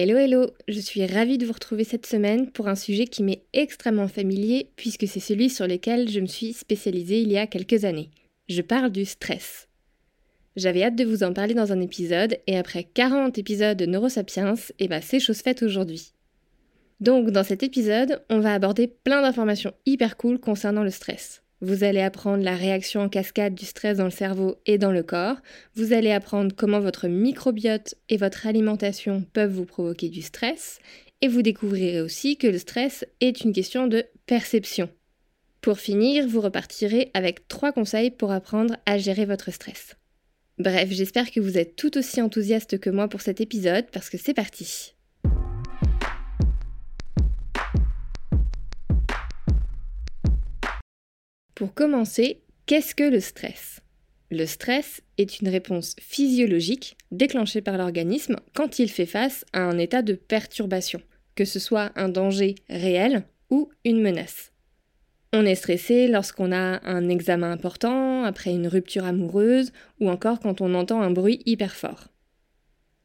Hello 0.00 0.16
hello, 0.16 0.46
je 0.68 0.78
suis 0.78 1.04
ravie 1.04 1.38
de 1.38 1.44
vous 1.44 1.52
retrouver 1.52 1.82
cette 1.82 2.06
semaine 2.06 2.52
pour 2.52 2.68
un 2.68 2.76
sujet 2.76 3.06
qui 3.06 3.24
m'est 3.24 3.42
extrêmement 3.52 4.06
familier 4.06 4.70
puisque 4.76 5.08
c'est 5.08 5.18
celui 5.18 5.50
sur 5.50 5.66
lequel 5.66 6.08
je 6.08 6.20
me 6.20 6.26
suis 6.26 6.52
spécialisée 6.52 7.20
il 7.20 7.32
y 7.32 7.36
a 7.36 7.48
quelques 7.48 7.84
années. 7.84 8.12
Je 8.48 8.62
parle 8.62 8.92
du 8.92 9.04
stress. 9.04 9.66
J'avais 10.54 10.84
hâte 10.84 10.94
de 10.94 11.04
vous 11.04 11.24
en 11.24 11.32
parler 11.32 11.54
dans 11.54 11.72
un 11.72 11.80
épisode 11.80 12.38
et 12.46 12.56
après 12.56 12.84
40 12.84 13.38
épisodes 13.38 13.76
de 13.76 13.86
Neurosapiens, 13.86 14.54
et 14.54 14.84
eh 14.84 14.86
ben 14.86 15.02
c'est 15.02 15.18
chose 15.18 15.38
faite 15.38 15.64
aujourd'hui. 15.64 16.12
Donc 17.00 17.32
dans 17.32 17.42
cet 17.42 17.64
épisode, 17.64 18.22
on 18.30 18.38
va 18.38 18.54
aborder 18.54 18.86
plein 18.86 19.20
d'informations 19.20 19.74
hyper 19.84 20.16
cool 20.16 20.38
concernant 20.38 20.84
le 20.84 20.90
stress. 20.90 21.42
Vous 21.60 21.82
allez 21.82 22.00
apprendre 22.00 22.44
la 22.44 22.54
réaction 22.54 23.00
en 23.00 23.08
cascade 23.08 23.54
du 23.54 23.66
stress 23.66 23.96
dans 23.98 24.04
le 24.04 24.10
cerveau 24.10 24.56
et 24.64 24.78
dans 24.78 24.92
le 24.92 25.02
corps. 25.02 25.36
Vous 25.74 25.92
allez 25.92 26.12
apprendre 26.12 26.54
comment 26.56 26.78
votre 26.78 27.08
microbiote 27.08 27.96
et 28.08 28.16
votre 28.16 28.46
alimentation 28.46 29.24
peuvent 29.32 29.52
vous 29.52 29.64
provoquer 29.64 30.08
du 30.08 30.22
stress. 30.22 30.78
Et 31.20 31.26
vous 31.26 31.42
découvrirez 31.42 32.00
aussi 32.00 32.36
que 32.36 32.46
le 32.46 32.58
stress 32.58 33.04
est 33.20 33.40
une 33.40 33.52
question 33.52 33.88
de 33.88 34.04
perception. 34.26 34.88
Pour 35.60 35.80
finir, 35.80 36.28
vous 36.28 36.40
repartirez 36.40 37.10
avec 37.12 37.48
trois 37.48 37.72
conseils 37.72 38.12
pour 38.12 38.30
apprendre 38.30 38.76
à 38.86 38.98
gérer 38.98 39.24
votre 39.24 39.52
stress. 39.52 39.96
Bref, 40.58 40.90
j'espère 40.90 41.32
que 41.32 41.40
vous 41.40 41.58
êtes 41.58 41.74
tout 41.74 41.98
aussi 41.98 42.22
enthousiaste 42.22 42.78
que 42.78 42.90
moi 42.90 43.08
pour 43.08 43.20
cet 43.20 43.40
épisode 43.40 43.86
parce 43.92 44.10
que 44.10 44.18
c'est 44.18 44.34
parti. 44.34 44.94
Pour 51.58 51.74
commencer, 51.74 52.40
qu'est-ce 52.66 52.94
que 52.94 53.02
le 53.02 53.18
stress? 53.18 53.80
Le 54.30 54.46
stress 54.46 55.02
est 55.16 55.40
une 55.40 55.48
réponse 55.48 55.96
physiologique 55.98 56.96
déclenchée 57.10 57.62
par 57.62 57.76
l'organisme 57.76 58.36
quand 58.54 58.78
il 58.78 58.88
fait 58.88 59.06
face 59.06 59.44
à 59.52 59.62
un 59.62 59.76
état 59.76 60.02
de 60.02 60.12
perturbation, 60.12 61.02
que 61.34 61.44
ce 61.44 61.58
soit 61.58 61.90
un 61.96 62.10
danger 62.10 62.54
réel 62.70 63.24
ou 63.50 63.70
une 63.84 64.00
menace. 64.00 64.52
On 65.32 65.44
est 65.44 65.56
stressé 65.56 66.06
lorsqu'on 66.06 66.52
a 66.52 66.80
un 66.88 67.08
examen 67.08 67.50
important, 67.50 68.22
après 68.22 68.52
une 68.52 68.68
rupture 68.68 69.04
amoureuse, 69.04 69.72
ou 69.98 70.10
encore 70.10 70.38
quand 70.38 70.60
on 70.60 70.74
entend 70.74 71.02
un 71.02 71.10
bruit 71.10 71.42
hyper 71.44 71.74
fort. 71.74 72.06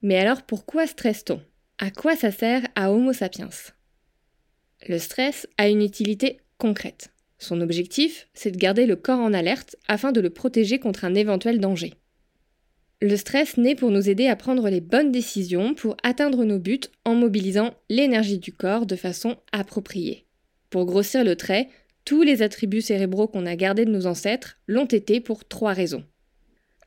Mais 0.03 0.19
alors 0.19 0.43
pourquoi 0.43 0.85
stresse-t-on? 0.85 1.41
À 1.79 1.89
quoi 1.89 2.15
ça 2.15 2.29
sert 2.29 2.67
à 2.75 2.91
Homo 2.91 3.13
sapiens? 3.13 3.49
Le 4.87 4.99
stress 4.99 5.47
a 5.57 5.69
une 5.69 5.81
utilité 5.81 6.37
concrète. 6.59 7.12
Son 7.43 7.59
objectif, 7.59 8.29
c'est 8.33 8.51
de 8.51 8.57
garder 8.57 8.85
le 8.85 8.95
corps 8.95 9.19
en 9.19 9.33
alerte 9.33 9.75
afin 9.89 10.13
de 10.13 10.21
le 10.21 10.29
protéger 10.29 10.79
contre 10.79 11.03
un 11.03 11.13
éventuel 11.13 11.59
danger. 11.59 11.93
Le 13.01 13.17
stress 13.17 13.57
naît 13.57 13.75
pour 13.75 13.91
nous 13.91 14.09
aider 14.09 14.27
à 14.27 14.37
prendre 14.37 14.69
les 14.69 14.79
bonnes 14.79 15.11
décisions 15.11 15.73
pour 15.73 15.97
atteindre 16.03 16.45
nos 16.45 16.57
buts 16.57 16.79
en 17.03 17.15
mobilisant 17.15 17.73
l'énergie 17.89 18.37
du 18.37 18.53
corps 18.53 18.85
de 18.85 18.95
façon 18.95 19.35
appropriée. 19.51 20.25
Pour 20.69 20.85
grossir 20.85 21.25
le 21.25 21.35
trait, 21.35 21.67
tous 22.05 22.21
les 22.21 22.43
attributs 22.43 22.79
cérébraux 22.79 23.27
qu'on 23.27 23.45
a 23.45 23.57
gardés 23.57 23.83
de 23.83 23.91
nos 23.91 24.05
ancêtres 24.05 24.57
l'ont 24.67 24.85
été 24.85 25.19
pour 25.19 25.43
trois 25.43 25.73
raisons. 25.73 26.05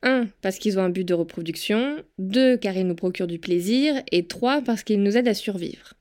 1. 0.02 0.28
Parce 0.40 0.56
qu'ils 0.56 0.78
ont 0.78 0.84
un 0.84 0.88
but 0.88 1.04
de 1.04 1.12
reproduction, 1.12 2.02
2. 2.16 2.56
car 2.56 2.74
ils 2.78 2.86
nous 2.86 2.94
procurent 2.94 3.26
du 3.26 3.38
plaisir, 3.38 4.02
et 4.10 4.26
3. 4.26 4.62
parce 4.62 4.84
qu'ils 4.84 5.02
nous 5.02 5.18
aident 5.18 5.28
à 5.28 5.34
survivre. 5.34 5.92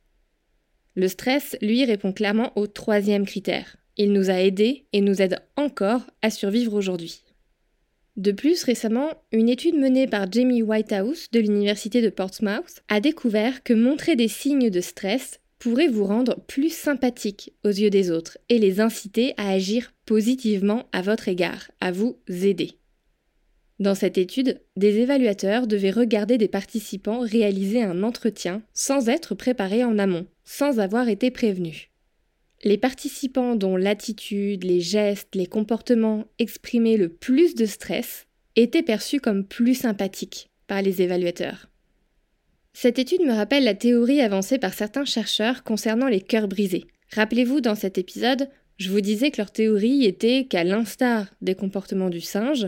Le 0.95 1.09
stress, 1.09 1.57
lui, 1.61 1.83
répond 1.83 2.13
clairement 2.13 2.53
au 2.55 2.67
troisième 2.67 3.25
critère, 3.25 3.75
il 3.97 4.11
nous 4.11 4.29
a 4.29 4.41
aidés 4.41 4.85
et 4.93 5.01
nous 5.01 5.21
aide 5.21 5.39
encore 5.55 6.01
à 6.21 6.29
survivre 6.29 6.73
aujourd'hui. 6.73 7.23
De 8.17 8.31
plus, 8.31 8.63
récemment, 8.63 9.09
une 9.33 9.49
étude 9.49 9.75
menée 9.75 10.07
par 10.07 10.31
Jamie 10.31 10.61
Whitehouse 10.61 11.27
de 11.31 11.39
l'Université 11.39 12.01
de 12.01 12.09
Portsmouth 12.09 12.81
a 12.87 13.01
découvert 13.01 13.61
que 13.63 13.73
montrer 13.73 14.15
des 14.15 14.29
signes 14.29 14.69
de 14.69 14.79
stress 14.81 15.41
pourrait 15.59 15.87
vous 15.87 16.05
rendre 16.05 16.39
plus 16.47 16.73
sympathique 16.73 17.53
aux 17.63 17.69
yeux 17.69 17.89
des 17.89 18.11
autres 18.11 18.37
et 18.49 18.59
les 18.59 18.79
inciter 18.79 19.33
à 19.37 19.49
agir 19.49 19.93
positivement 20.05 20.85
à 20.93 21.01
votre 21.01 21.27
égard, 21.27 21.71
à 21.81 21.91
vous 21.91 22.17
aider. 22.29 22.77
Dans 23.79 23.95
cette 23.95 24.17
étude, 24.17 24.61
des 24.77 24.99
évaluateurs 24.99 25.67
devaient 25.67 25.91
regarder 25.91 26.37
des 26.37 26.47
participants 26.47 27.19
réaliser 27.19 27.83
un 27.83 28.03
entretien 28.03 28.61
sans 28.73 29.09
être 29.09 29.35
préparés 29.35 29.83
en 29.83 29.99
amont, 29.99 30.27
sans 30.45 30.79
avoir 30.79 31.09
été 31.09 31.31
prévenus. 31.31 31.89
Les 32.65 32.79
participants 32.79 33.55
dont 33.55 33.77
l'attitude, 33.77 34.63
les 34.63 34.81
gestes, 34.81 35.35
les 35.35 35.45
comportements 35.45 36.25
exprimaient 36.39 36.97
le 36.97 37.09
plus 37.09 37.53
de 37.53 37.67
stress 37.67 38.25
étaient 38.55 38.81
perçus 38.81 39.19
comme 39.19 39.45
plus 39.45 39.75
sympathiques 39.75 40.49
par 40.65 40.81
les 40.81 41.03
évaluateurs. 41.03 41.69
Cette 42.73 42.97
étude 42.97 43.21
me 43.21 43.33
rappelle 43.33 43.65
la 43.65 43.75
théorie 43.75 44.19
avancée 44.19 44.57
par 44.57 44.73
certains 44.73 45.05
chercheurs 45.05 45.63
concernant 45.63 46.07
les 46.07 46.21
cœurs 46.21 46.47
brisés. 46.47 46.87
Rappelez-vous, 47.13 47.61
dans 47.61 47.75
cet 47.75 47.99
épisode, 47.99 48.49
je 48.77 48.89
vous 48.89 49.01
disais 49.01 49.29
que 49.29 49.37
leur 49.37 49.51
théorie 49.51 50.03
était 50.03 50.45
qu'à 50.45 50.63
l'instar 50.63 51.27
des 51.41 51.53
comportements 51.53 52.09
du 52.09 52.19
singe, 52.19 52.67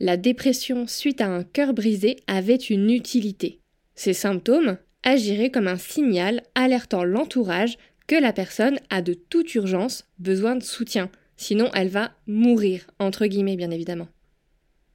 la 0.00 0.16
dépression 0.16 0.86
suite 0.86 1.20
à 1.20 1.28
un 1.28 1.44
cœur 1.44 1.74
brisé 1.74 2.16
avait 2.26 2.56
une 2.56 2.90
utilité. 2.90 3.60
Ces 3.94 4.14
symptômes 4.14 4.78
agiraient 5.02 5.50
comme 5.50 5.68
un 5.68 5.76
signal 5.76 6.42
alertant 6.54 7.04
l'entourage 7.04 7.76
que 8.06 8.16
la 8.16 8.32
personne 8.32 8.78
a 8.90 9.02
de 9.02 9.14
toute 9.14 9.54
urgence 9.54 10.04
besoin 10.18 10.56
de 10.56 10.62
soutien, 10.62 11.10
sinon 11.36 11.70
elle 11.74 11.88
va 11.88 12.12
mourir, 12.26 12.86
entre 12.98 13.26
guillemets 13.26 13.56
bien 13.56 13.70
évidemment. 13.70 14.08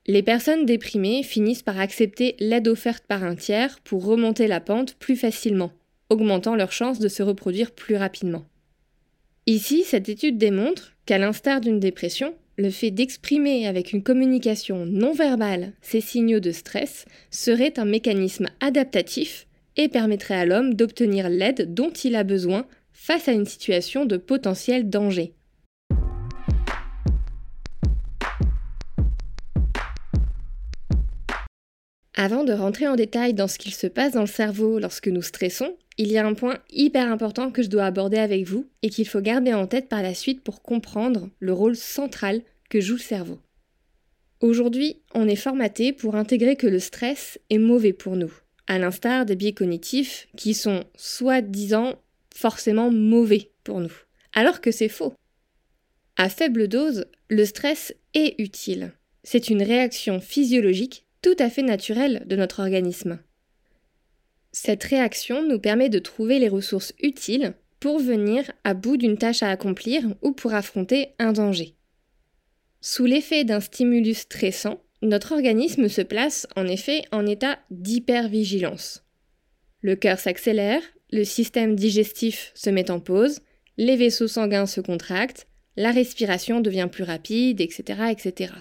Les 0.07 0.23
personnes 0.23 0.65
déprimées 0.65 1.23
finissent 1.23 1.61
par 1.61 1.79
accepter 1.79 2.35
l'aide 2.39 2.67
offerte 2.67 3.03
par 3.07 3.23
un 3.23 3.35
tiers 3.35 3.79
pour 3.81 4.05
remonter 4.05 4.47
la 4.47 4.59
pente 4.59 4.95
plus 4.95 5.15
facilement, 5.15 5.71
augmentant 6.09 6.55
leurs 6.55 6.71
chances 6.71 6.99
de 6.99 7.07
se 7.07 7.21
reproduire 7.21 7.71
plus 7.71 7.95
rapidement. 7.95 8.45
Ici, 9.45 9.83
cette 9.83 10.09
étude 10.09 10.37
démontre 10.37 10.93
qu'à 11.05 11.17
l'instar 11.17 11.61
d'une 11.61 11.79
dépression, 11.79 12.33
le 12.57 12.69
fait 12.69 12.91
d'exprimer 12.91 13.67
avec 13.67 13.93
une 13.93 14.03
communication 14.03 14.85
non 14.85 15.13
verbale 15.13 15.73
ces 15.81 16.01
signaux 16.01 16.39
de 16.39 16.51
stress 16.51 17.05
serait 17.31 17.79
un 17.79 17.85
mécanisme 17.85 18.47
adaptatif 18.59 19.47
et 19.77 19.87
permettrait 19.87 20.35
à 20.35 20.45
l'homme 20.45 20.73
d'obtenir 20.73 21.29
l'aide 21.29 21.73
dont 21.73 21.91
il 21.91 22.15
a 22.15 22.23
besoin 22.23 22.67
face 23.01 23.29
à 23.29 23.31
une 23.31 23.45
situation 23.45 24.05
de 24.05 24.17
potentiel 24.17 24.89
danger. 24.89 25.33
Avant 32.13 32.43
de 32.43 32.51
rentrer 32.51 32.89
en 32.89 32.97
détail 32.97 33.33
dans 33.33 33.47
ce 33.47 33.57
qu'il 33.57 33.73
se 33.73 33.88
passe 33.88 34.11
dans 34.11 34.19
le 34.21 34.27
cerveau 34.27 34.79
lorsque 34.79 35.07
nous 35.07 35.21
stressons, 35.21 35.77
il 35.97 36.11
y 36.11 36.17
a 36.17 36.27
un 36.27 36.33
point 36.33 36.57
hyper 36.69 37.09
important 37.09 37.51
que 37.51 37.63
je 37.63 37.69
dois 37.69 37.85
aborder 37.85 38.17
avec 38.17 38.45
vous 38.45 38.67
et 38.83 38.89
qu'il 38.89 39.07
faut 39.07 39.21
garder 39.21 39.53
en 39.53 39.65
tête 39.65 39.88
par 39.88 40.03
la 40.03 40.13
suite 40.13 40.43
pour 40.43 40.61
comprendre 40.61 41.29
le 41.39 41.53
rôle 41.53 41.77
central 41.77 42.41
que 42.69 42.81
joue 42.81 42.95
le 42.95 42.99
cerveau. 42.99 43.39
Aujourd'hui, 44.41 45.01
on 45.15 45.27
est 45.27 45.38
formaté 45.38 45.94
pour 45.94 46.15
intégrer 46.15 46.57
que 46.57 46.68
le 46.68 46.79
stress 46.79 47.39
est 47.50 47.57
mauvais 47.59 47.94
pour 47.94 48.18
nous, 48.18 48.33
à 48.68 48.77
l'instar 48.77 49.25
des 49.25 49.38
biais 49.38 49.53
cognitifs 49.53 50.27
qui 50.35 50.53
sont 50.53 50.83
soi-disant 50.95 51.95
forcément 52.39 52.89
mauvais 52.89 53.51
pour 53.63 53.81
nous. 53.81 53.91
Alors 54.33 54.62
que 54.62 54.71
c'est 54.71 54.88
faux. 54.88 55.13
À 56.15 56.30
faible 56.30 56.68
dose, 56.69 57.06
le 57.30 57.44
stress 57.44 57.94
est 58.13 58.39
utile. 58.39 58.94
C'est 59.24 59.50
une 59.50 59.62
réaction 59.62 60.21
physiologique 60.21 61.06
tout 61.21 61.36
à 61.38 61.50
fait 61.50 61.63
naturelle 61.63 62.24
de 62.27 62.38
notre 62.38 62.62
organisme. 62.62 63.19
Cette 64.53 64.83
réaction 64.86 65.45
nous 65.45 65.59
permet 65.59 65.89
de 65.89 66.00
trouver 66.00 66.39
les 66.39 66.47
ressources 66.47 66.94
utiles 67.01 67.53
pour 67.81 68.00
venir 68.00 68.50
à 68.63 68.74
bout 68.74 68.95
d'une 68.95 69.18
tâche 69.18 69.44
à 69.44 69.50
accomplir 69.50 70.03
ou 70.21 70.31
pour 70.31 70.53
affronter 70.53 71.09
un 71.19 71.33
danger. 71.33 71.75
Sous 72.80 73.06
l'effet 73.06 73.44
d'un 73.44 73.59
stimulus 73.59 74.19
stressant, 74.19 74.81
notre 75.01 75.33
organisme 75.33 75.89
se 75.89 76.01
place 76.01 76.47
en 76.56 76.68
effet 76.68 77.03
en 77.12 77.25
état 77.25 77.59
d'hypervigilance. 77.69 79.03
Le 79.81 79.95
cœur 79.95 80.19
s'accélère, 80.19 80.81
le 81.11 81.23
système 81.23 81.75
digestif 81.75 82.51
se 82.56 82.69
met 82.69 82.91
en 82.91 83.00
pause, 83.00 83.39
les 83.77 83.95
vaisseaux 83.95 84.27
sanguins 84.27 84.65
se 84.65 84.81
contractent, 84.81 85.47
la 85.75 85.91
respiration 85.91 86.59
devient 86.59 86.89
plus 86.91 87.03
rapide, 87.03 87.61
etc., 87.61 88.11
etc. 88.11 88.53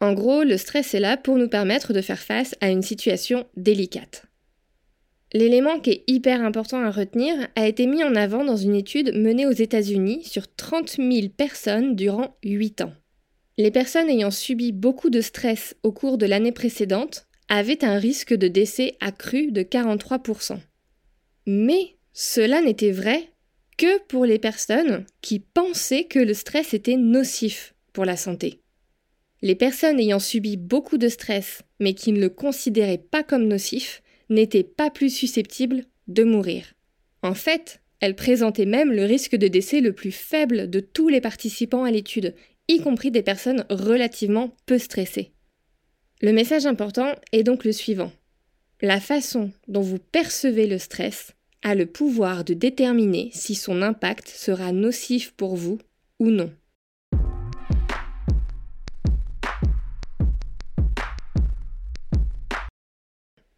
En 0.00 0.12
gros, 0.12 0.42
le 0.42 0.56
stress 0.56 0.94
est 0.94 1.00
là 1.00 1.16
pour 1.16 1.36
nous 1.36 1.48
permettre 1.48 1.92
de 1.92 2.00
faire 2.00 2.18
face 2.18 2.54
à 2.60 2.70
une 2.70 2.82
situation 2.82 3.46
délicate. 3.56 4.24
L'élément 5.32 5.80
qui 5.80 5.90
est 5.90 6.04
hyper 6.06 6.42
important 6.42 6.82
à 6.82 6.90
retenir 6.90 7.34
a 7.56 7.66
été 7.66 7.86
mis 7.86 8.04
en 8.04 8.14
avant 8.14 8.44
dans 8.44 8.56
une 8.56 8.74
étude 8.74 9.14
menée 9.14 9.46
aux 9.46 9.50
États-Unis 9.50 10.24
sur 10.24 10.54
30 10.54 10.96
000 10.96 11.28
personnes 11.36 11.96
durant 11.96 12.36
8 12.44 12.82
ans. 12.82 12.92
Les 13.58 13.70
personnes 13.70 14.08
ayant 14.08 14.30
subi 14.30 14.72
beaucoup 14.72 15.10
de 15.10 15.20
stress 15.20 15.74
au 15.82 15.92
cours 15.92 16.18
de 16.18 16.26
l'année 16.26 16.52
précédente 16.52 17.26
avaient 17.48 17.84
un 17.84 17.98
risque 17.98 18.34
de 18.34 18.48
décès 18.48 18.96
accru 19.00 19.50
de 19.50 19.62
43%. 19.62 20.58
Mais 21.46 21.96
cela 22.12 22.60
n'était 22.60 22.90
vrai 22.90 23.30
que 23.76 24.02
pour 24.04 24.24
les 24.24 24.38
personnes 24.38 25.04
qui 25.20 25.38
pensaient 25.38 26.04
que 26.04 26.18
le 26.18 26.34
stress 26.34 26.74
était 26.74 26.96
nocif 26.96 27.74
pour 27.92 28.04
la 28.04 28.16
santé. 28.16 28.60
Les 29.42 29.54
personnes 29.54 30.00
ayant 30.00 30.18
subi 30.18 30.56
beaucoup 30.56 30.98
de 30.98 31.08
stress 31.08 31.62
mais 31.78 31.94
qui 31.94 32.12
ne 32.12 32.20
le 32.20 32.30
considéraient 32.30 32.98
pas 32.98 33.22
comme 33.22 33.46
nocif 33.46 34.02
n'étaient 34.28 34.64
pas 34.64 34.90
plus 34.90 35.10
susceptibles 35.10 35.84
de 36.08 36.24
mourir. 36.24 36.74
En 37.22 37.34
fait, 37.34 37.80
elles 38.00 38.16
présentaient 38.16 38.66
même 38.66 38.92
le 38.92 39.04
risque 39.04 39.36
de 39.36 39.48
décès 39.48 39.80
le 39.80 39.92
plus 39.92 40.12
faible 40.12 40.68
de 40.68 40.80
tous 40.80 41.08
les 41.08 41.20
participants 41.20 41.84
à 41.84 41.90
l'étude, 41.90 42.34
y 42.68 42.80
compris 42.80 43.10
des 43.10 43.22
personnes 43.22 43.64
relativement 43.70 44.54
peu 44.66 44.78
stressées. 44.78 45.32
Le 46.20 46.32
message 46.32 46.66
important 46.66 47.14
est 47.32 47.42
donc 47.42 47.64
le 47.64 47.72
suivant. 47.72 48.10
La 48.82 49.00
façon 49.00 49.52
dont 49.68 49.80
vous 49.80 49.98
percevez 49.98 50.66
le 50.66 50.76
stress 50.76 51.32
a 51.62 51.74
le 51.74 51.86
pouvoir 51.86 52.44
de 52.44 52.52
déterminer 52.52 53.30
si 53.32 53.54
son 53.54 53.80
impact 53.80 54.28
sera 54.28 54.70
nocif 54.70 55.32
pour 55.32 55.56
vous 55.56 55.78
ou 56.18 56.28
non. 56.28 56.52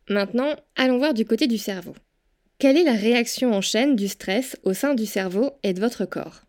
Maintenant, 0.08 0.54
allons 0.76 0.98
voir 0.98 1.14
du 1.14 1.24
côté 1.24 1.48
du 1.48 1.58
cerveau. 1.58 1.96
Quelle 2.60 2.76
est 2.76 2.84
la 2.84 2.92
réaction 2.92 3.52
en 3.52 3.60
chaîne 3.60 3.96
du 3.96 4.06
stress 4.06 4.56
au 4.62 4.72
sein 4.72 4.94
du 4.94 5.04
cerveau 5.04 5.50
et 5.64 5.72
de 5.72 5.80
votre 5.80 6.04
corps? 6.04 6.42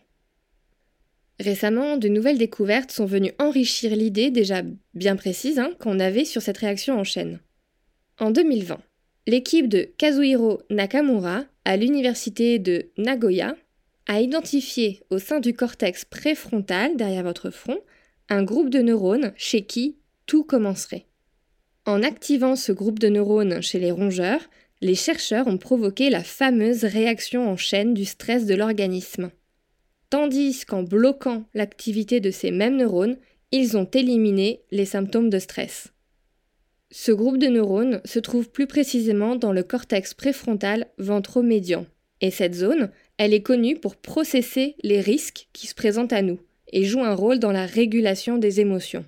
Récemment, 1.39 1.97
de 1.97 2.07
nouvelles 2.07 2.37
découvertes 2.37 2.91
sont 2.91 3.05
venues 3.05 3.33
enrichir 3.39 3.95
l'idée 3.95 4.29
déjà 4.29 4.61
bien 4.93 5.15
précise 5.15 5.57
hein, 5.57 5.71
qu'on 5.79 5.99
avait 5.99 6.25
sur 6.25 6.43
cette 6.43 6.59
réaction 6.59 6.99
en 6.99 7.03
chaîne. 7.03 7.39
En 8.19 8.31
2020, 8.31 8.79
l'équipe 9.27 9.69
de 9.69 9.89
Kazuhiro 9.97 10.61
Nakamura 10.69 11.45
à 11.63 11.77
l'université 11.77 12.59
de 12.59 12.89
Nagoya 12.97 13.55
a 14.07 14.19
identifié 14.19 15.01
au 15.09 15.19
sein 15.19 15.39
du 15.39 15.53
cortex 15.53 16.03
préfrontal 16.03 16.97
derrière 16.97 17.23
votre 17.23 17.49
front 17.49 17.79
un 18.27 18.43
groupe 18.43 18.69
de 18.69 18.79
neurones 18.79 19.31
chez 19.37 19.61
qui 19.61 19.99
tout 20.25 20.43
commencerait. 20.43 21.05
En 21.85 22.03
activant 22.03 22.57
ce 22.57 22.73
groupe 22.73 22.99
de 22.99 23.07
neurones 23.07 23.61
chez 23.61 23.79
les 23.79 23.91
rongeurs, 23.91 24.49
les 24.81 24.95
chercheurs 24.95 25.47
ont 25.47 25.57
provoqué 25.57 26.09
la 26.09 26.23
fameuse 26.23 26.83
réaction 26.83 27.49
en 27.49 27.55
chaîne 27.55 27.93
du 27.93 28.03
stress 28.03 28.45
de 28.45 28.53
l'organisme. 28.53 29.31
Tandis 30.09 30.65
qu'en 30.65 30.83
bloquant 30.83 31.45
l'activité 31.53 32.19
de 32.19 32.31
ces 32.31 32.51
mêmes 32.51 32.75
neurones, 32.75 33.17
ils 33.53 33.77
ont 33.77 33.89
éliminé 33.93 34.61
les 34.71 34.85
symptômes 34.85 35.29
de 35.29 35.39
stress. 35.39 35.93
Ce 36.91 37.11
groupe 37.11 37.37
de 37.37 37.47
neurones 37.47 38.01
se 38.03 38.17
trouve 38.17 38.49
plus 38.49 38.65
précisément 38.65 39.35
dans 39.35 39.51
le 39.51 39.61
cortex 39.63 40.13
préfrontal 40.13 40.87
ventromédian. 40.97 41.85
Et 42.21 42.31
cette 42.31 42.55
zone, 42.55 42.89
elle 43.17 43.33
est 43.33 43.43
connue 43.43 43.79
pour 43.79 43.95
processer 43.95 44.75
les 44.81 44.99
risques 44.99 45.47
qui 45.53 45.67
se 45.67 45.75
présentent 45.75 46.13
à 46.13 46.21
nous 46.21 46.39
et 46.71 46.85
joue 46.85 47.03
un 47.03 47.13
rôle 47.13 47.39
dans 47.39 47.51
la 47.51 47.65
régulation 47.65 48.37
des 48.37 48.59
émotions. 48.59 49.05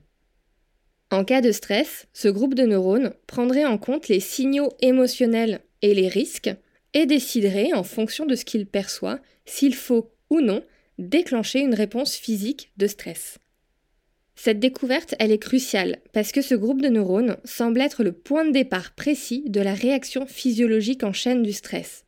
En 1.10 1.26
cas 1.26 1.42
de 1.42 1.52
stress, 1.52 2.08
ce 2.14 2.30
groupe 2.30 2.54
de 2.54 2.64
neurones 2.64 3.14
prendrait 3.28 3.66
en 3.66 3.78
compte 3.78 4.08
les 4.08 4.20
signaux 4.20 4.72
émotionnels 4.82 5.60
et 5.82 5.94
les 5.94 6.08
risques 6.08 6.52
et 6.94 7.06
déciderait, 7.06 7.74
en 7.74 7.84
fonction 7.84 8.26
de 8.26 8.36
ce 8.36 8.46
qu'il 8.46 8.66
perçoit, 8.66 9.20
s'il 9.46 9.76
faut 9.76 10.12
ou 10.30 10.40
non 10.40 10.64
déclencher 10.98 11.60
une 11.60 11.74
réponse 11.74 12.16
physique 12.16 12.72
de 12.78 12.88
stress. 12.88 13.40
Cette 14.44 14.60
découverte, 14.60 15.14
elle 15.20 15.32
est 15.32 15.38
cruciale 15.38 16.00
parce 16.14 16.32
que 16.32 16.42
ce 16.42 16.56
groupe 16.56 16.82
de 16.82 16.88
neurones 16.88 17.38
semble 17.46 17.80
être 17.80 18.04
le 18.04 18.12
point 18.12 18.44
de 18.44 18.50
départ 18.50 18.96
précis 18.96 19.44
de 19.46 19.62
la 19.62 19.76
réaction 19.76 20.26
physiologique 20.26 21.04
en 21.04 21.14
chaîne 21.14 21.44
du 21.44 21.54
stress. 21.54 22.06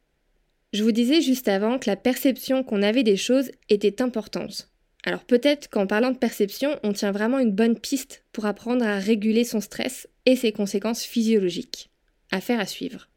Je 0.73 0.81
vous 0.81 0.91
disais 0.91 1.21
juste 1.21 1.47
avant 1.47 1.77
que 1.77 1.87
la 1.87 1.95
perception 1.95 2.63
qu'on 2.63 2.81
avait 2.81 3.03
des 3.03 3.17
choses 3.17 3.51
était 3.69 4.01
importante. 4.01 4.71
Alors 5.03 5.25
peut-être 5.25 5.69
qu'en 5.69 5.85
parlant 5.85 6.09
de 6.09 6.17
perception, 6.17 6.79
on 6.81 6.91
tient 6.91 7.11
vraiment 7.11 7.37
une 7.37 7.51
bonne 7.51 7.77
piste 7.77 8.25
pour 8.31 8.47
apprendre 8.47 8.83
à 8.83 8.97
réguler 8.97 9.43
son 9.43 9.61
stress 9.61 10.09
et 10.25 10.35
ses 10.35 10.51
conséquences 10.51 11.03
physiologiques. 11.03 11.91
Affaire 12.31 12.59
à 12.59 12.65
suivre. 12.65 13.09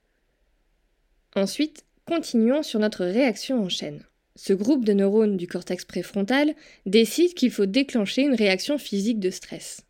Ensuite, 1.34 1.86
continuons 2.04 2.62
sur 2.62 2.80
notre 2.80 3.06
réaction 3.06 3.62
en 3.62 3.70
chaîne. 3.70 4.04
Ce 4.36 4.52
groupe 4.52 4.84
de 4.84 4.92
neurones 4.92 5.38
du 5.38 5.46
cortex 5.46 5.86
préfrontal 5.86 6.54
décide 6.84 7.32
qu'il 7.32 7.50
faut 7.50 7.66
déclencher 7.66 8.22
une 8.22 8.34
réaction 8.34 8.76
physique 8.76 9.18
de 9.18 9.30
stress. 9.30 9.82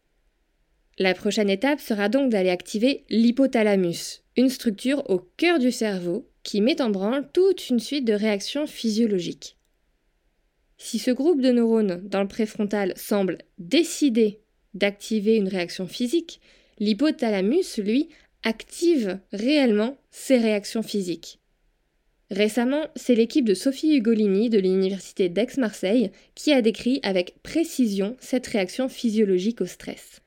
La 0.98 1.14
prochaine 1.14 1.50
étape 1.50 1.80
sera 1.80 2.08
donc 2.08 2.30
d'aller 2.30 2.48
activer 2.48 3.04
l'hypothalamus, 3.10 4.22
une 4.36 4.48
structure 4.48 5.10
au 5.10 5.18
cœur 5.36 5.58
du 5.58 5.72
cerveau 5.72 6.30
qui 6.44 6.60
met 6.60 6.80
en 6.80 6.90
branle 6.90 7.28
toute 7.32 7.68
une 7.68 7.80
suite 7.80 8.04
de 8.04 8.12
réactions 8.12 8.68
physiologiques. 8.68 9.56
Si 10.78 11.00
ce 11.00 11.10
groupe 11.10 11.40
de 11.40 11.50
neurones 11.50 12.00
dans 12.04 12.22
le 12.22 12.28
préfrontal 12.28 12.92
semble 12.96 13.38
décider 13.58 14.40
d'activer 14.74 15.36
une 15.36 15.48
réaction 15.48 15.88
physique, 15.88 16.40
l'hypothalamus, 16.78 17.78
lui, 17.78 18.10
active 18.44 19.18
réellement 19.32 19.98
ces 20.10 20.38
réactions 20.38 20.82
physiques. 20.82 21.40
Récemment, 22.30 22.86
c'est 22.96 23.14
l'équipe 23.14 23.44
de 23.44 23.54
Sophie 23.54 23.96
Ugolini 23.96 24.50
de 24.50 24.58
l'Université 24.58 25.28
d'Aix-Marseille 25.28 26.10
qui 26.34 26.52
a 26.52 26.60
décrit 26.60 27.00
avec 27.02 27.40
précision 27.42 28.16
cette 28.20 28.46
réaction 28.46 28.88
physiologique 28.88 29.60
au 29.60 29.66
stress. 29.66 30.20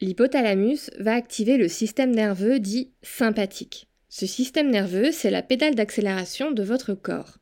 L'hypothalamus 0.00 0.90
va 0.98 1.14
activer 1.14 1.56
le 1.56 1.68
système 1.68 2.10
nerveux 2.10 2.58
dit 2.58 2.90
sympathique. 3.02 3.88
Ce 4.08 4.26
système 4.26 4.70
nerveux, 4.70 5.12
c'est 5.12 5.30
la 5.30 5.42
pédale 5.42 5.74
d'accélération 5.74 6.50
de 6.50 6.62
votre 6.62 6.94
corps 6.94 7.38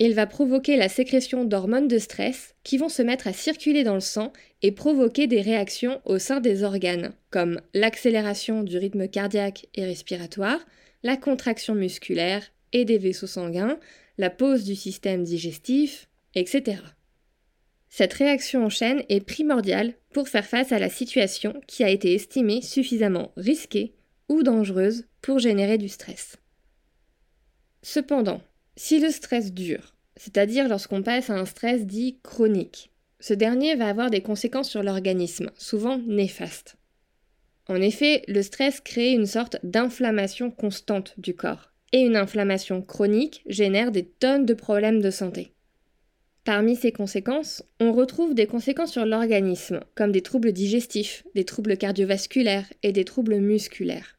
il 0.00 0.14
va 0.14 0.26
provoquer 0.26 0.76
la 0.76 0.88
sécrétion 0.88 1.44
d'hormones 1.44 1.88
de 1.88 1.98
stress 1.98 2.54
qui 2.62 2.78
vont 2.78 2.88
se 2.88 3.02
mettre 3.02 3.26
à 3.26 3.32
circuler 3.32 3.82
dans 3.82 3.94
le 3.94 4.00
sang 4.00 4.32
et 4.62 4.70
provoquer 4.70 5.26
des 5.26 5.40
réactions 5.40 6.00
au 6.04 6.18
sein 6.18 6.40
des 6.40 6.62
organes, 6.62 7.12
comme 7.30 7.60
l'accélération 7.74 8.62
du 8.62 8.78
rythme 8.78 9.08
cardiaque 9.08 9.66
et 9.74 9.84
respiratoire, 9.84 10.60
la 11.02 11.16
contraction 11.16 11.74
musculaire 11.74 12.44
et 12.72 12.84
des 12.84 12.98
vaisseaux 12.98 13.26
sanguins, 13.26 13.78
la 14.18 14.30
pause 14.30 14.64
du 14.64 14.74
système 14.74 15.24
digestif, 15.24 16.08
etc. 16.34 16.82
Cette 17.88 18.12
réaction 18.12 18.64
en 18.64 18.68
chaîne 18.68 19.02
est 19.08 19.24
primordiale 19.24 19.94
pour 20.12 20.28
faire 20.28 20.46
face 20.46 20.72
à 20.72 20.78
la 20.78 20.90
situation 20.90 21.60
qui 21.66 21.84
a 21.84 21.88
été 21.88 22.14
estimée 22.14 22.60
suffisamment 22.60 23.32
risquée 23.36 23.94
ou 24.28 24.42
dangereuse 24.42 25.06
pour 25.22 25.38
générer 25.38 25.78
du 25.78 25.88
stress. 25.88 26.36
Cependant, 27.82 28.42
si 28.76 29.00
le 29.00 29.10
stress 29.10 29.52
dure, 29.52 29.94
c'est-à-dire 30.16 30.68
lorsqu'on 30.68 31.02
passe 31.02 31.30
à 31.30 31.34
un 31.34 31.46
stress 31.46 31.86
dit 31.86 32.18
chronique, 32.22 32.90
ce 33.20 33.34
dernier 33.34 33.74
va 33.74 33.88
avoir 33.88 34.10
des 34.10 34.20
conséquences 34.20 34.70
sur 34.70 34.82
l'organisme, 34.82 35.50
souvent 35.56 35.98
néfastes. 35.98 36.76
En 37.68 37.76
effet, 37.76 38.22
le 38.28 38.42
stress 38.42 38.80
crée 38.80 39.12
une 39.12 39.26
sorte 39.26 39.58
d'inflammation 39.62 40.50
constante 40.50 41.14
du 41.18 41.34
corps, 41.34 41.70
et 41.92 42.00
une 42.00 42.16
inflammation 42.16 42.82
chronique 42.82 43.42
génère 43.46 43.92
des 43.92 44.04
tonnes 44.04 44.46
de 44.46 44.54
problèmes 44.54 45.00
de 45.00 45.10
santé. 45.10 45.52
Parmi 46.44 46.76
ces 46.76 46.92
conséquences, 46.92 47.62
on 47.78 47.92
retrouve 47.92 48.34
des 48.34 48.46
conséquences 48.46 48.92
sur 48.92 49.04
l'organisme, 49.04 49.80
comme 49.94 50.12
des 50.12 50.22
troubles 50.22 50.52
digestifs, 50.52 51.24
des 51.34 51.44
troubles 51.44 51.76
cardiovasculaires 51.76 52.72
et 52.82 52.92
des 52.92 53.04
troubles 53.04 53.36
musculaires. 53.36 54.18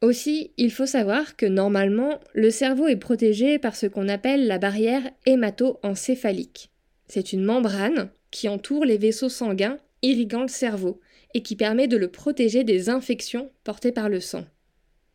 Aussi, 0.00 0.52
il 0.56 0.72
faut 0.72 0.86
savoir 0.86 1.36
que 1.36 1.44
normalement, 1.44 2.20
le 2.32 2.50
cerveau 2.50 2.88
est 2.88 2.96
protégé 2.96 3.58
par 3.58 3.76
ce 3.76 3.86
qu'on 3.86 4.08
appelle 4.08 4.46
la 4.46 4.58
barrière 4.58 5.02
hémato-encéphalique. 5.26 6.70
C'est 7.06 7.34
une 7.34 7.44
membrane 7.44 8.10
qui 8.30 8.48
entoure 8.48 8.86
les 8.86 8.96
vaisseaux 8.96 9.28
sanguins 9.28 9.78
irriguant 10.00 10.42
le 10.42 10.48
cerveau 10.48 11.00
et 11.34 11.42
qui 11.42 11.56
permet 11.56 11.88
de 11.88 11.96
le 11.96 12.08
protéger 12.08 12.64
des 12.64 12.90
infections 12.90 13.50
portées 13.64 13.92
par 13.92 14.08
le 14.08 14.20
sang. 14.20 14.44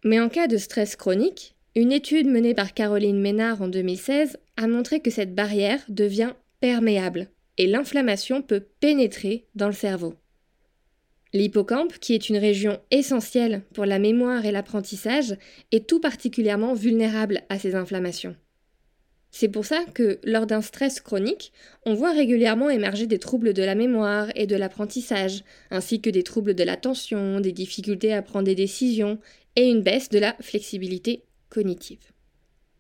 Mais 0.04 0.20
en 0.20 0.30
cas 0.30 0.48
de 0.48 0.58
stress 0.58 0.96
chronique, 0.96 1.56
une 1.76 1.92
étude 1.92 2.28
menée 2.28 2.54
par 2.54 2.74
Caroline 2.74 3.20
Ménard 3.20 3.62
en 3.62 3.68
2016 3.68 4.38
a 4.56 4.68
montré 4.68 5.00
que 5.00 5.12
cette 5.12 5.36
barrière 5.36 5.80
devient 5.90 6.34
perméable 6.60 7.30
et 7.58 7.68
l'inflammation 7.68 8.42
peut 8.42 8.66
pénétrer 8.80 9.46
dans 9.56 9.68
le 9.68 9.74
cerveau. 9.74 10.16
L'hippocampe, 11.34 12.00
qui 12.00 12.14
est 12.14 12.30
une 12.30 12.38
région 12.38 12.80
essentielle 12.90 13.62
pour 13.74 13.86
la 13.86 14.00
mémoire 14.00 14.46
et 14.46 14.52
l'apprentissage, 14.52 15.36
est 15.72 15.88
tout 15.88 16.00
particulièrement 16.00 16.74
vulnérable 16.74 17.42
à 17.50 17.60
ces 17.60 17.76
inflammations. 17.76 18.36
C'est 19.32 19.50
pour 19.50 19.66
ça 19.66 19.84
que, 19.94 20.20
lors 20.24 20.48
d'un 20.48 20.62
stress 20.62 21.00
chronique, 21.00 21.52
on 21.86 21.94
voit 21.94 22.12
régulièrement 22.12 22.70
émerger 22.70 23.08
des 23.08 23.20
troubles 23.20 23.54
de 23.54 23.64
la 23.64 23.76
mémoire 23.76 24.30
et 24.36 24.48
de 24.48 24.56
l'apprentissage, 24.56 25.44
ainsi 25.70 26.02
que 26.02 26.10
des 26.10 26.24
troubles 26.24 26.56
de 26.56 26.64
l'attention, 26.64 27.40
des 27.40 27.52
difficultés 27.52 28.14
à 28.14 28.22
prendre 28.22 28.46
des 28.46 28.56
décisions, 28.56 29.20
et 29.56 29.70
une 29.70 29.82
baisse 29.82 30.10
de 30.10 30.20
la 30.20 30.36
flexibilité 30.40 31.24
cognitive. 31.50 32.00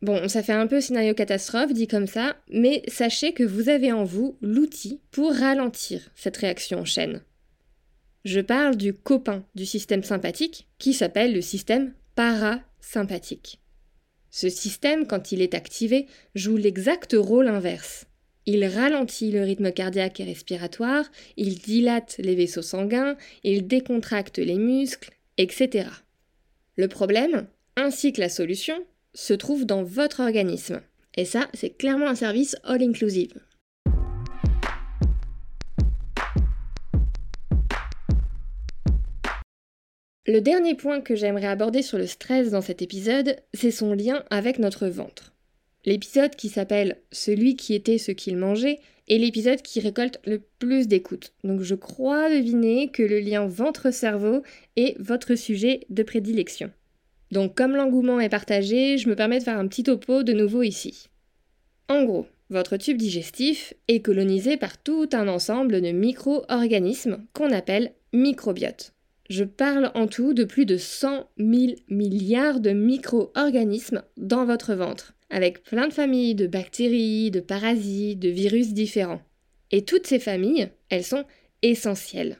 Bon, 0.02 0.28
ça 0.28 0.44
fait 0.44 0.54
un 0.54 0.68
peu 0.68 0.80
scénario 0.80 1.16
catastrophe 1.16 1.74
dit 1.74 1.88
comme 1.88 2.06
ça, 2.08 2.38
mais 2.52 2.84
sachez 2.88 3.34
que 3.34 3.44
vous 3.44 3.68
avez 3.68 3.92
en 3.92 4.04
vous 4.04 4.38
l'outil 4.42 5.02
pour 5.12 5.34
ralentir 5.34 6.12
cette 6.16 6.38
réaction 6.38 6.80
en 6.80 6.86
chaîne. 6.86 7.22
Je 8.24 8.40
parle 8.40 8.76
du 8.76 8.94
copain 8.94 9.44
du 9.56 9.66
système 9.66 10.04
sympathique 10.04 10.68
qui 10.78 10.94
s'appelle 10.94 11.34
le 11.34 11.42
système 11.42 11.94
parasympathique. 12.16 13.60
Ce 14.30 14.50
système, 14.50 15.08
quand 15.08 15.32
il 15.32 15.42
est 15.42 15.54
activé, 15.54 16.08
joue 16.36 16.58
l'exact 16.58 17.16
rôle 17.18 17.48
inverse. 17.48 18.06
Il 18.46 18.66
ralentit 18.66 19.32
le 19.32 19.42
rythme 19.42 19.72
cardiaque 19.72 20.20
et 20.20 20.24
respiratoire, 20.24 21.06
il 21.36 21.60
dilate 21.60 22.16
les 22.20 22.36
vaisseaux 22.36 22.62
sanguins, 22.62 23.18
il 23.44 23.68
décontracte 23.68 24.38
les 24.38 24.58
muscles, 24.58 25.12
etc. 25.38 25.90
Le 26.78 26.88
problème, 26.88 27.48
ainsi 27.76 28.14
que 28.14 28.22
la 28.22 28.30
solution, 28.30 28.86
se 29.14 29.34
trouve 29.34 29.66
dans 29.66 29.84
votre 29.84 30.22
organisme. 30.22 30.82
Et 31.16 31.26
ça, 31.26 31.50
c'est 31.54 31.76
clairement 31.78 32.08
un 32.08 32.16
service 32.16 32.56
all-inclusive. 32.64 33.34
Le 40.30 40.42
dernier 40.42 40.76
point 40.76 41.00
que 41.00 41.16
j'aimerais 41.16 41.48
aborder 41.48 41.82
sur 41.82 41.98
le 41.98 42.06
stress 42.06 42.50
dans 42.50 42.62
cet 42.62 42.82
épisode, 42.82 43.38
c'est 43.54 43.72
son 43.72 43.94
lien 43.94 44.26
avec 44.30 44.60
notre 44.60 44.88
ventre. 44.88 45.32
L'épisode 45.86 46.36
qui 46.36 46.50
s'appelle 46.50 46.98
Celui 47.14 47.56
qui 47.56 47.74
était 47.74 47.98
ce 47.98 48.12
qu'il 48.12 48.36
mangeait 48.36 48.80
est 49.08 49.20
l'épisode 49.20 49.62
qui 49.62 49.80
récolte 49.80 50.20
le 50.26 50.42
plus 50.60 50.90
d'écoute. 50.90 51.32
Donc 51.46 51.62
je 51.62 51.76
crois 51.76 52.30
deviner 52.30 52.90
que 52.90 53.04
le 53.04 53.22
lien 53.22 53.48
ventre-cerveau 53.48 54.44
est 54.76 55.00
votre 55.00 55.36
sujet 55.36 55.86
de 55.90 56.04
prédilection. 56.04 56.72
Donc 57.32 57.56
comme 57.56 57.78
l'engouement 57.78 58.20
est 58.20 58.28
partagé, 58.28 58.98
je 58.98 59.08
me 59.08 59.16
permets 59.16 59.40
de 59.40 59.46
faire 59.46 59.58
un 59.58 59.68
petit 59.70 59.84
topo 59.84 60.24
de 60.24 60.34
nouveau 60.34 60.62
ici. 60.62 61.08
En 61.88 62.04
gros, 62.04 62.28
votre 62.50 62.76
tube 62.76 62.98
digestif 62.98 63.74
est 63.88 64.02
colonisé 64.02 64.58
par 64.58 64.78
tout 64.78 65.08
un 65.14 65.30
ensemble 65.30 65.80
de 65.80 65.92
micro-organismes 65.92 67.24
qu'on 67.32 67.54
appelle 67.54 67.94
microbiotes. 68.12 68.92
Je 69.30 69.44
parle 69.44 69.92
en 69.94 70.08
tout 70.08 70.34
de 70.34 70.46
plus 70.46 70.66
de 70.66 70.78
100 70.78 71.30
000 71.38 71.74
milliards 71.90 72.60
de 72.60 72.72
micro-organismes 72.72 74.04
dans 74.16 74.46
votre 74.46 74.74
ventre, 74.74 75.14
avec 75.30 75.64
plein 75.64 75.88
de 75.88 75.94
familles 75.94 76.36
de 76.36 76.48
bactéries, 76.48 77.30
de 77.32 77.42
parasites, 77.42 78.20
de 78.20 78.30
virus 78.30 78.74
différents. 78.74 79.22
Et 79.72 79.84
toutes 79.84 80.08
ces 80.08 80.20
familles, 80.20 80.70
elles 80.90 81.04
sont 81.04 81.26
essentielles. 81.62 82.38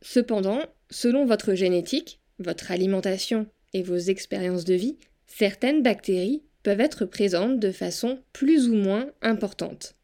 Cependant, 0.00 0.60
selon 0.90 1.26
votre 1.26 1.54
génétique, 1.54 2.20
votre 2.38 2.70
alimentation 2.70 3.46
et 3.74 3.82
vos 3.82 3.96
expériences 3.96 4.64
de 4.64 4.74
vie, 4.74 4.96
certaines 5.26 5.82
bactéries 5.82 6.42
peuvent 6.62 6.80
être 6.80 7.04
présentes 7.04 7.60
de 7.60 7.70
façon 7.70 8.20
plus 8.32 8.68
ou 8.68 8.74
moins 8.74 9.06
importante. 9.20 9.96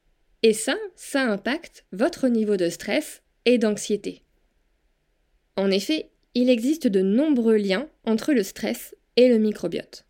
Et 0.42 0.52
ça, 0.52 0.76
ça 0.95 1.23
impacte 1.23 1.87
votre 1.92 2.28
niveau 2.28 2.57
de 2.57 2.69
stress 2.69 3.23
et 3.45 3.59
d'anxiété. 3.59 4.22
En 5.57 5.71
effet, 5.71 6.11
il 6.35 6.49
existe 6.49 6.87
de 6.87 7.03
nombreux 7.03 7.57
liens 7.57 7.89
entre 8.05 8.33
le 8.33 8.43
stress 8.43 8.95
et 9.17 9.29
le 9.29 9.39
microbiote. 9.39 10.07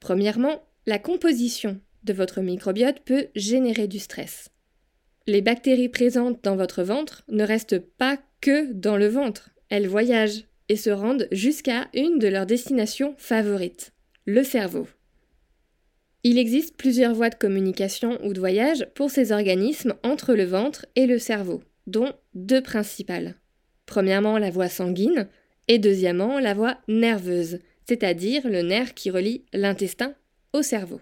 Premièrement, 0.00 0.62
la 0.86 0.98
composition 0.98 1.80
de 2.04 2.12
votre 2.12 2.40
microbiote 2.40 3.00
peut 3.00 3.28
générer 3.34 3.88
du 3.88 3.98
stress. 3.98 4.50
Les 5.26 5.42
bactéries 5.42 5.88
présentes 5.88 6.44
dans 6.44 6.56
votre 6.56 6.82
ventre 6.82 7.24
ne 7.28 7.42
restent 7.42 7.78
pas 7.78 8.18
que 8.40 8.72
dans 8.72 8.96
le 8.96 9.08
ventre, 9.08 9.50
elles 9.70 9.88
voyagent 9.88 10.44
et 10.68 10.76
se 10.76 10.90
rendent 10.90 11.26
jusqu'à 11.32 11.88
une 11.94 12.18
de 12.18 12.28
leurs 12.28 12.46
destinations 12.46 13.14
favorites, 13.18 13.92
le 14.24 14.44
cerveau. 14.44 14.86
Il 16.22 16.38
existe 16.38 16.76
plusieurs 16.76 17.14
voies 17.14 17.30
de 17.30 17.36
communication 17.36 18.18
ou 18.24 18.32
de 18.32 18.40
voyage 18.40 18.86
pour 18.94 19.10
ces 19.10 19.32
organismes 19.32 19.94
entre 20.02 20.34
le 20.34 20.44
ventre 20.44 20.86
et 20.96 21.06
le 21.06 21.18
cerveau, 21.18 21.62
dont 21.86 22.12
deux 22.34 22.62
principales. 22.62 23.36
Premièrement, 23.86 24.38
la 24.38 24.50
voie 24.50 24.68
sanguine, 24.68 25.28
et 25.68 25.78
deuxièmement, 25.78 26.38
la 26.38 26.54
voie 26.54 26.78
nerveuse, 26.88 27.60
c'est-à-dire 27.88 28.48
le 28.48 28.62
nerf 28.62 28.94
qui 28.94 29.10
relie 29.10 29.44
l'intestin 29.52 30.14
au 30.52 30.62
cerveau. 30.62 31.00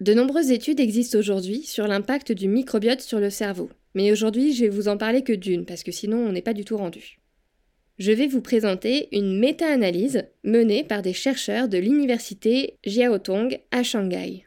De 0.00 0.14
nombreuses 0.14 0.50
études 0.50 0.80
existent 0.80 1.18
aujourd'hui 1.18 1.62
sur 1.62 1.86
l'impact 1.86 2.32
du 2.32 2.48
microbiote 2.48 3.00
sur 3.00 3.20
le 3.20 3.30
cerveau, 3.30 3.70
mais 3.94 4.10
aujourd'hui 4.10 4.52
je 4.52 4.64
vais 4.64 4.70
vous 4.70 4.88
en 4.88 4.96
parler 4.96 5.22
que 5.22 5.32
d'une, 5.32 5.66
parce 5.66 5.82
que 5.82 5.92
sinon 5.92 6.18
on 6.18 6.32
n'est 6.32 6.42
pas 6.42 6.52
du 6.52 6.64
tout 6.64 6.76
rendu 6.76 7.18
je 7.98 8.12
vais 8.12 8.26
vous 8.26 8.40
présenter 8.40 9.08
une 9.12 9.38
méta-analyse 9.38 10.24
menée 10.42 10.82
par 10.82 11.02
des 11.02 11.12
chercheurs 11.12 11.68
de 11.68 11.78
l'université 11.78 12.78
Jiaotong 12.84 13.60
à 13.70 13.82
Shanghai. 13.82 14.44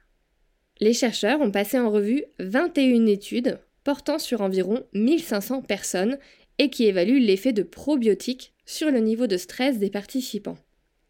Les 0.80 0.94
chercheurs 0.94 1.42
ont 1.42 1.52
passé 1.52 1.80
en 1.80 1.90
revue 1.90 2.24
21 2.40 3.06
études 3.06 3.60
portant 3.84 4.20
sur 4.20 4.42
environ 4.42 4.84
1500 4.94 5.62
personnes 5.62 6.18
et 6.60 6.70
qui 6.70 6.86
évaluent 6.86 7.20
l'effet 7.20 7.54
de 7.54 7.64
probiotiques 7.64 8.54
sur 8.66 8.92
le 8.92 9.00
niveau 9.00 9.28
de 9.28 9.38
stress 9.38 9.78
des 9.80 9.90
participants. 9.90 10.58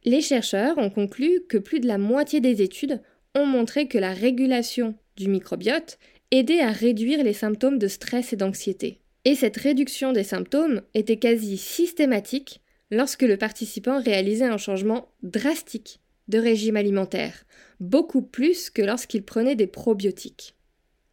Les 0.04 0.22
chercheurs 0.22 0.78
ont 0.78 0.90
conclu 0.90 1.42
que 1.50 1.58
plus 1.58 1.80
de 1.80 1.88
la 1.88 1.98
moitié 1.98 2.40
des 2.40 2.62
études 2.62 3.02
ont 3.36 3.46
montré 3.46 3.88
que 3.88 3.98
la 3.98 4.14
régulation 4.14 4.96
du 5.16 5.28
microbiote 5.28 5.98
aidait 6.32 6.62
à 6.62 6.72
réduire 6.72 7.24
les 7.24 7.34
symptômes 7.34 7.80
de 7.80 7.88
stress 7.88 8.34
et 8.34 8.36
d'anxiété. 8.36 9.02
Et 9.26 9.36
cette 9.36 9.58
réduction 9.58 10.14
des 10.14 10.24
symptômes 10.24 10.82
était 10.94 11.18
quasi 11.18 11.58
systématique 11.58 12.62
lorsque 12.92 13.24
le 13.24 13.38
participant 13.38 14.02
réalisait 14.02 14.46
un 14.46 14.58
changement 14.58 15.10
drastique 15.24 16.00
de 16.28 16.40
régime 16.40 16.76
alimentaire, 16.76 17.46
beaucoup 17.80 18.22
plus 18.22 18.70
que 18.70 18.82
lorsqu'il 18.82 19.24
prenait 19.24 19.56
des 19.56 19.68
probiotiques. 19.68 20.57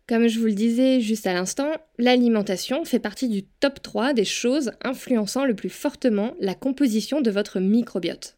Comme 0.07 0.29
je 0.29 0.39
vous 0.39 0.47
le 0.47 0.53
disais 0.53 1.01
juste 1.01 1.27
à 1.27 1.33
l'instant, 1.33 1.71
l'alimentation 1.99 2.85
fait 2.85 2.99
partie 2.99 3.29
du 3.29 3.43
top 3.43 3.81
3 3.81 4.13
des 4.13 4.27
choses 4.27 4.73
influençant 4.83 5.47
le 5.47 5.55
plus 5.55 5.71
fortement 5.71 6.35
la 6.41 6.55
composition 6.55 7.23
de 7.23 7.31
votre 7.31 7.59
microbiote. 7.59 8.37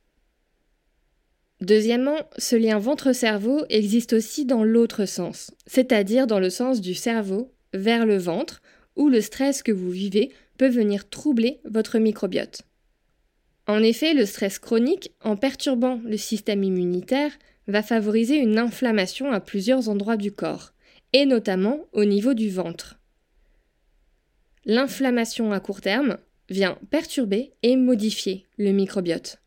Deuxièmement, 1.60 2.18
ce 2.38 2.54
lien 2.54 2.78
ventre-cerveau 2.78 3.64
existe 3.68 4.12
aussi 4.12 4.44
dans 4.44 4.62
l'autre 4.62 5.06
sens, 5.06 5.50
c'est-à-dire 5.66 6.28
dans 6.28 6.38
le 6.38 6.50
sens 6.50 6.80
du 6.80 6.94
cerveau 6.94 7.52
vers 7.72 8.06
le 8.06 8.18
ventre, 8.18 8.62
où 8.94 9.08
le 9.08 9.20
stress 9.20 9.62
que 9.64 9.72
vous 9.72 9.90
vivez 9.90 10.30
peut 10.58 10.68
venir 10.68 11.08
troubler 11.08 11.60
votre 11.64 11.98
microbiote. 11.98 12.62
En 13.66 13.82
effet, 13.82 14.14
le 14.14 14.24
stress 14.24 14.60
chronique, 14.60 15.12
en 15.22 15.36
perturbant 15.36 16.00
le 16.04 16.16
système 16.16 16.62
immunitaire, 16.62 17.32
va 17.66 17.82
favoriser 17.82 18.36
une 18.36 18.58
inflammation 18.58 19.32
à 19.32 19.40
plusieurs 19.40 19.88
endroits 19.88 20.16
du 20.16 20.30
corps, 20.30 20.72
et 21.16 21.24
notamment 21.24 21.86
au 21.94 22.04
niveau 22.04 22.34
du 22.34 22.50
ventre. 22.50 23.00
L'inflammation 24.66 25.50
à 25.50 25.60
court 25.60 25.80
terme 25.80 26.18
vient 26.50 26.76
perturber 26.90 27.54
et 27.62 27.74
modifier 27.76 28.44
le 28.58 28.70
microbiote. 28.72 29.38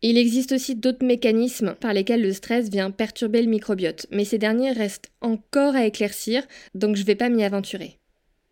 Il 0.00 0.16
existe 0.16 0.52
aussi 0.52 0.74
d'autres 0.74 1.04
mécanismes 1.04 1.74
par 1.74 1.92
lesquels 1.92 2.22
le 2.22 2.32
stress 2.32 2.70
vient 2.70 2.90
perturber 2.90 3.42
le 3.42 3.50
microbiote, 3.50 4.06
mais 4.10 4.24
ces 4.24 4.38
derniers 4.38 4.72
restent 4.72 5.12
encore 5.20 5.76
à 5.76 5.84
éclaircir, 5.84 6.42
donc 6.74 6.96
je 6.96 7.02
ne 7.02 7.06
vais 7.06 7.16
pas 7.16 7.28
m'y 7.28 7.44
aventurer. 7.44 7.98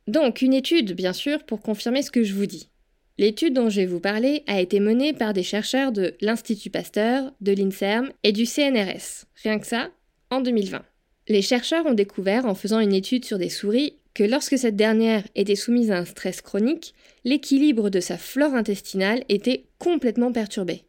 Donc, 0.07 0.43
une 0.43 0.53
étude, 0.53 0.93
bien 0.93 1.15
sûr, 1.15 1.43
pour 1.45 1.63
confirmer 1.63 2.03
ce 2.03 2.11
que 2.11 2.23
je 2.23 2.35
vous 2.35 2.47
dis. 2.47 2.69
L'étude 3.17 3.55
dont 3.55 3.71
je 3.71 3.81
vais 3.81 3.87
vous 3.87 4.01
parler 4.01 4.45
a 4.47 4.61
été 4.61 4.79
menée 4.79 5.15
par 5.15 5.33
des 5.33 5.43
chercheurs 5.43 5.91
de 5.91 6.15
l'Institut 6.21 6.69
Pasteur, 6.71 7.33
de 7.41 7.53
l'INSERM 7.53 8.11
et 8.25 8.33
du 8.33 8.45
CNRS. 8.45 9.25
Rien 9.43 9.59
que 9.59 9.67
ça, 9.67 9.89
en 10.29 10.43
2020. 10.43 10.83
Les 11.31 11.43
chercheurs 11.43 11.87
ont 11.87 11.95
découvert, 11.95 12.45
en 12.45 12.57
faisant 12.57 12.81
une 12.81 12.93
étude 12.93 13.25
sur 13.25 13.39
des 13.39 13.51
souris, 13.51 13.95
que 14.15 14.25
lorsque 14.25 14.59
cette 14.59 14.75
dernière 14.75 15.23
était 15.37 15.55
soumise 15.55 15.93
à 15.93 15.99
un 15.99 16.05
stress 16.05 16.41
chronique, 16.41 16.93
l'équilibre 17.25 17.89
de 17.89 18.01
sa 18.01 18.19
flore 18.19 18.55
intestinale 18.55 19.23
était 19.29 19.67
complètement 19.79 20.33
perturbé. 20.33 20.83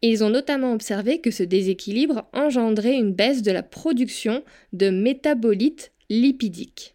Ils 0.00 0.24
ont 0.24 0.30
notamment 0.30 0.72
observé 0.72 1.20
que 1.20 1.30
ce 1.30 1.42
déséquilibre 1.42 2.26
engendrait 2.32 2.96
une 2.96 3.12
baisse 3.12 3.42
de 3.42 3.52
la 3.52 3.62
production 3.62 4.42
de 4.72 4.88
métabolites 4.88 5.92
lipidiques. 6.08 6.94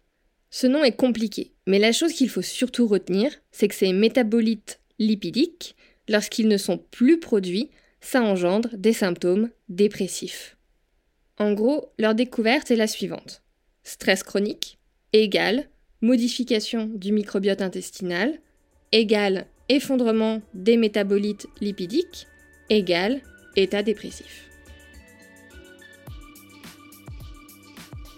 Ce 0.50 0.66
nom 0.66 0.82
est 0.82 0.96
compliqué, 0.96 1.52
mais 1.68 1.78
la 1.78 1.92
chose 1.92 2.12
qu'il 2.12 2.28
faut 2.28 2.42
surtout 2.42 2.88
retenir, 2.88 3.30
c'est 3.52 3.68
que 3.68 3.76
ces 3.76 3.92
métabolites 3.92 4.80
lipidiques, 4.98 5.76
lorsqu'ils 6.08 6.48
ne 6.48 6.56
sont 6.56 6.78
plus 6.90 7.20
produits, 7.20 7.70
ça 8.00 8.20
engendre 8.20 8.70
des 8.76 8.94
symptômes 8.94 9.50
dépressifs. 9.68 10.56
En 11.40 11.54
gros, 11.54 11.90
leur 11.98 12.14
découverte 12.14 12.70
est 12.70 12.76
la 12.76 12.86
suivante. 12.86 13.42
Stress 13.82 14.22
chronique 14.22 14.78
égale 15.14 15.68
modification 16.02 16.90
du 16.94 17.12
microbiote 17.12 17.62
intestinal 17.62 18.38
égale 18.92 19.46
effondrement 19.70 20.42
des 20.52 20.76
métabolites 20.76 21.46
lipidiques 21.62 22.26
égale 22.68 23.22
état 23.56 23.82
dépressif. 23.82 24.50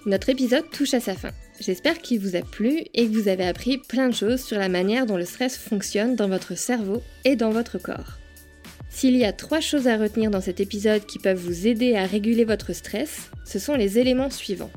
Notre 0.04 0.28
épisode 0.28 0.68
touche 0.70 0.94
à 0.94 1.00
sa 1.00 1.14
fin. 1.14 1.30
J'espère 1.60 2.00
qu'il 2.00 2.18
vous 2.18 2.34
a 2.34 2.42
plu 2.42 2.82
et 2.92 3.06
que 3.06 3.12
vous 3.12 3.28
avez 3.28 3.46
appris 3.46 3.78
plein 3.78 4.08
de 4.08 4.14
choses 4.14 4.42
sur 4.42 4.58
la 4.58 4.68
manière 4.68 5.06
dont 5.06 5.16
le 5.16 5.24
stress 5.24 5.56
fonctionne 5.56 6.16
dans 6.16 6.28
votre 6.28 6.56
cerveau 6.56 7.00
et 7.24 7.36
dans 7.36 7.50
votre 7.50 7.78
corps. 7.78 8.18
S'il 8.94 9.16
y 9.16 9.24
a 9.24 9.32
trois 9.32 9.60
choses 9.60 9.88
à 9.88 9.96
retenir 9.96 10.30
dans 10.30 10.42
cet 10.42 10.60
épisode 10.60 11.06
qui 11.06 11.18
peuvent 11.18 11.38
vous 11.38 11.66
aider 11.66 11.96
à 11.96 12.06
réguler 12.06 12.44
votre 12.44 12.72
stress, 12.72 13.30
ce 13.44 13.58
sont 13.58 13.74
les 13.74 13.98
éléments 13.98 14.30
suivants. 14.30 14.70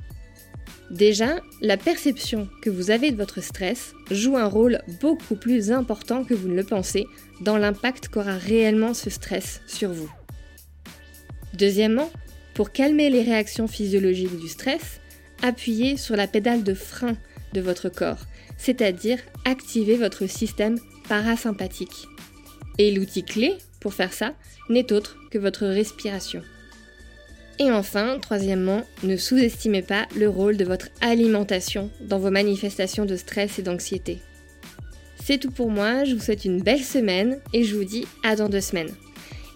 Déjà, 0.90 1.42
la 1.62 1.78
perception 1.78 2.48
que 2.62 2.70
vous 2.70 2.92
avez 2.92 3.12
de 3.12 3.18
votre 3.18 3.44
stress 3.44 3.94
joue 4.10 4.38
un 4.38 4.48
rôle 4.48 4.82
beaucoup 5.02 5.36
plus 5.36 5.70
important 5.70 6.24
que 6.24 6.34
vous 6.34 6.48
ne 6.48 6.56
le 6.56 6.64
pensez 6.64 7.06
dans 7.42 7.58
l'impact 7.58 8.08
qu'aura 8.08 8.38
réellement 8.38 8.94
ce 8.94 9.10
stress 9.10 9.62
sur 9.68 9.92
vous. 9.92 10.12
Deuxièmement, 11.54 12.10
pour 12.54 12.72
calmer 12.72 13.10
les 13.10 13.22
réactions 13.22 13.68
physiologiques 13.68 14.40
du 14.40 14.48
stress, 14.48 15.02
appuyez 15.44 15.98
sur 15.98 16.16
la 16.16 16.28
pédale 16.28 16.64
de 16.64 16.74
frein 16.74 17.18
de 17.54 17.62
votre 17.62 17.90
corps, 17.90 18.26
c'est-à-dire 18.58 19.20
activer 19.44 19.98
votre 19.98 20.26
système 20.26 20.80
parasympathique. 21.10 22.08
Et 22.78 22.92
l'outil 22.92 23.24
clé 23.24 23.58
pour 23.86 23.94
faire 23.94 24.14
ça 24.14 24.34
n'est 24.68 24.92
autre 24.92 25.16
que 25.30 25.38
votre 25.38 25.68
respiration. 25.68 26.42
Et 27.60 27.70
enfin, 27.72 28.18
troisièmement, 28.20 28.82
ne 29.04 29.16
sous-estimez 29.16 29.84
pas 29.84 30.08
le 30.16 30.28
rôle 30.28 30.58
de 30.58 30.66
votre 30.66 30.88
alimentation 31.02 31.92
dans 32.02 32.18
vos 32.18 32.32
manifestations 32.32 33.06
de 33.06 33.16
stress 33.16 33.60
et 33.60 33.62
d'anxiété. 33.62 34.22
C'est 35.24 35.38
tout 35.38 35.52
pour 35.52 35.70
moi, 35.70 36.04
je 36.04 36.16
vous 36.16 36.20
souhaite 36.20 36.46
une 36.46 36.64
belle 36.64 36.84
semaine 36.84 37.38
et 37.54 37.64
je 37.64 37.76
vous 37.76 37.84
dis 37.84 38.08
à 38.24 38.36
dans 38.36 38.50
deux 38.50 38.60
semaines. 38.60 38.92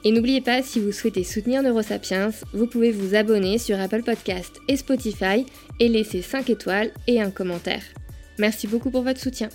Et 0.03 0.11
n'oubliez 0.11 0.41
pas, 0.41 0.61
si 0.61 0.79
vous 0.79 0.91
souhaitez 0.91 1.23
soutenir 1.23 1.63
Neurosapiens, 1.63 2.29
vous 2.53 2.67
pouvez 2.67 2.91
vous 2.91 3.15
abonner 3.15 3.57
sur 3.57 3.79
Apple 3.79 4.03
Podcast 4.03 4.59
et 4.67 4.77
Spotify 4.77 5.47
et 5.79 5.87
laisser 5.87 6.21
5 6.21 6.51
étoiles 6.51 6.91
et 7.07 7.19
un 7.19 7.31
commentaire. 7.31 7.81
Merci 8.37 8.67
beaucoup 8.67 8.91
pour 8.91 9.01
votre 9.01 9.19
soutien. 9.19 9.49